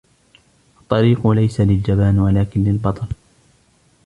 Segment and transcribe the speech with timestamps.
[0.81, 3.07] الطريق ليس للجبان ولكن للبطل.